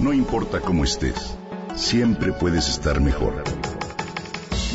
[0.00, 1.36] No importa cómo estés,
[1.76, 3.34] siempre puedes estar mejor.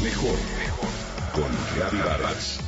[0.03, 0.89] Mejor, mejor.
[1.33, 2.59] Con Reavivadas.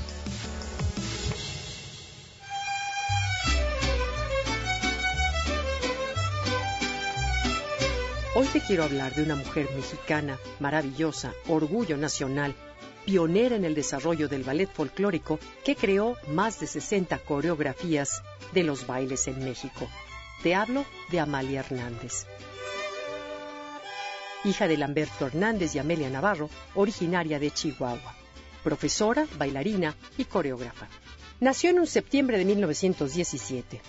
[8.34, 12.56] Hoy te quiero hablar de una mujer mexicana, maravillosa, orgullo nacional,
[13.06, 18.24] pionera en el desarrollo del ballet folclórico que creó más de 60 coreografías
[18.56, 19.88] de los bailes en México.
[20.44, 22.26] Te hablo de Amalia Hernández
[24.48, 28.16] hija de Lamberto Hernández y Amelia Navarro, originaria de Chihuahua,
[28.64, 30.88] profesora, bailarina y coreógrafa.
[31.40, 33.82] Nació en un septiembre de 1917.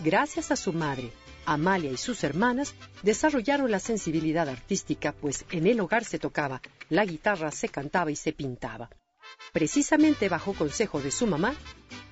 [0.00, 1.10] Gracias a su madre,
[1.46, 7.04] Amalia y sus hermanas desarrollaron la sensibilidad artística, pues en el hogar se tocaba, la
[7.04, 8.90] guitarra se cantaba y se pintaba.
[9.52, 11.54] Precisamente bajo consejo de su mamá,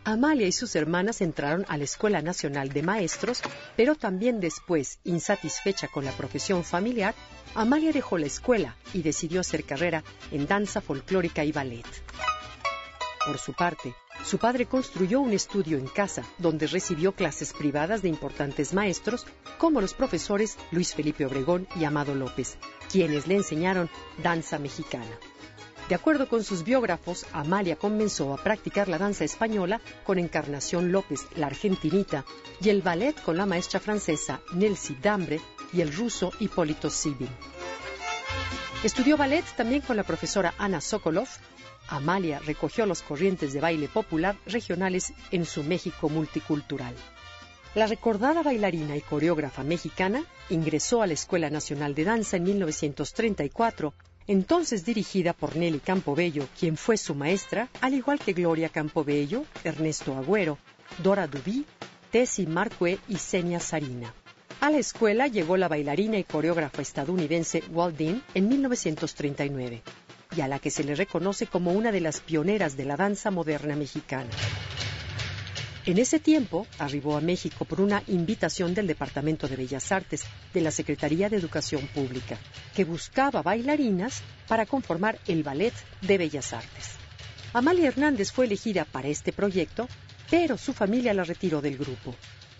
[0.04, 3.40] Amalia y sus hermanas entraron a la Escuela Nacional de Maestros,
[3.76, 7.14] pero también después, insatisfecha con la profesión familiar,
[7.54, 11.86] Amalia dejó la escuela y decidió hacer carrera en danza folclórica y ballet.
[13.24, 18.08] Por su parte, su padre construyó un estudio en casa donde recibió clases privadas de
[18.08, 19.26] importantes maestros
[19.58, 22.56] como los profesores Luis Felipe Obregón y Amado López,
[22.90, 23.88] quienes le enseñaron
[24.22, 25.18] danza mexicana.
[25.88, 31.26] De acuerdo con sus biógrafos, Amalia comenzó a practicar la danza española con Encarnación López,
[31.36, 32.24] la argentinita,
[32.60, 35.40] y el ballet con la maestra francesa Nelsie Dambre
[35.72, 37.28] y el ruso Hipólito Sibin.
[38.84, 41.28] Estudió ballet también con la profesora Ana Sokolov.
[41.88, 46.94] Amalia recogió los corrientes de baile popular regionales en su México multicultural.
[47.74, 53.94] La recordada bailarina y coreógrafa mexicana ingresó a la Escuela Nacional de Danza en 1934
[54.26, 60.16] entonces dirigida por Nelly Campobello, quien fue su maestra, al igual que Gloria Campobello, Ernesto
[60.16, 60.58] Agüero,
[61.02, 61.66] Dora Dubí,
[62.10, 64.14] Tessie Marcue y Senia Sarina.
[64.60, 69.82] A la escuela llegó la bailarina y coreógrafa estadounidense Walt Dean en 1939,
[70.36, 73.30] y a la que se le reconoce como una de las pioneras de la danza
[73.30, 74.30] moderna mexicana.
[75.84, 80.22] En ese tiempo arribó a México por una invitación del Departamento de Bellas Artes
[80.54, 82.38] de la Secretaría de Educación Pública,
[82.72, 86.90] que buscaba bailarinas para conformar el Ballet de Bellas Artes.
[87.52, 89.88] Amalia Hernández fue elegida para este proyecto,
[90.30, 92.14] pero su familia la retiró del grupo.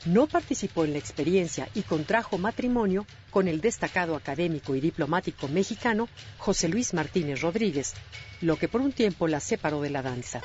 [0.04, 6.09] No participó en la experiencia y contrajo matrimonio con el destacado académico y diplomático mexicano
[6.39, 7.94] José Luis Martínez Rodríguez,
[8.41, 10.43] lo que por un tiempo la separó de la danza.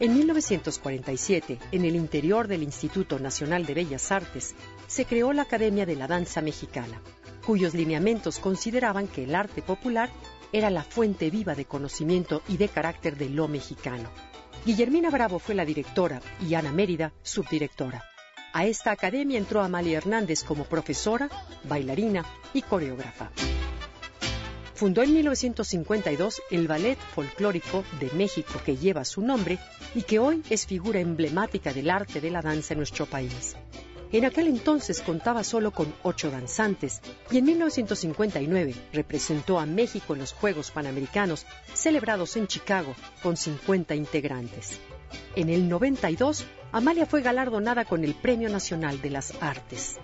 [0.00, 4.56] En 1947, en el interior del Instituto Nacional de Bellas Artes,
[4.88, 7.00] se creó la Academia de la Danza Mexicana,
[7.46, 10.10] cuyos lineamientos consideraban que el arte popular
[10.52, 14.10] era la fuente viva de conocimiento y de carácter de lo mexicano.
[14.66, 18.02] Guillermina Bravo fue la directora y Ana Mérida, subdirectora.
[18.52, 21.28] A esta academia entró Amalia Hernández como profesora,
[21.64, 23.30] bailarina y coreógrafa.
[24.74, 29.58] Fundó en 1952 el Ballet Folclórico de México que lleva su nombre
[29.94, 33.54] y que hoy es figura emblemática del arte de la danza en nuestro país.
[34.10, 40.20] En aquel entonces contaba solo con ocho danzantes y en 1959 representó a México en
[40.20, 44.78] los Juegos Panamericanos celebrados en Chicago con 50 integrantes.
[45.36, 49.98] En el 92, Amalia fue galardonada con el Premio Nacional de las Artes.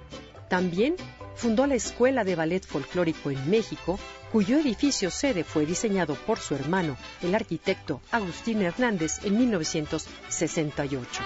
[0.49, 0.97] También
[1.41, 3.99] fundó la Escuela de Ballet Folclórico en México,
[4.31, 11.23] cuyo edificio sede fue diseñado por su hermano, el arquitecto Agustín Hernández, en 1968.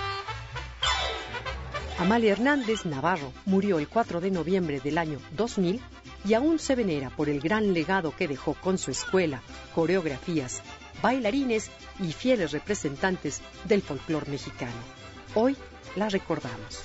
[1.98, 5.80] Amalia Hernández Navarro murió el 4 de noviembre del año 2000
[6.24, 9.42] y aún se venera por el gran legado que dejó con su escuela,
[9.74, 10.62] coreografías,
[11.02, 14.78] bailarines y fieles representantes del folclore mexicano.
[15.34, 15.56] Hoy
[15.96, 16.84] la recordamos.